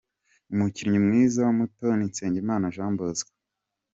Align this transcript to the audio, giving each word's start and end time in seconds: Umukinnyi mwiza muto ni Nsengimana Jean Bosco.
Umukinnyi 0.53 0.99
mwiza 1.05 1.43
muto 1.57 1.85
ni 1.95 2.05
Nsengimana 2.09 2.71
Jean 2.75 2.93
Bosco. 2.97 3.31